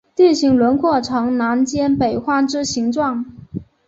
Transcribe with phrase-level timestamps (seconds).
[0.15, 3.23] 地形轮廓呈南尖北宽之形状。